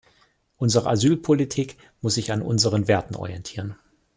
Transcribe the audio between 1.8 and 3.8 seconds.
muss sich an unseren Werten orientieren.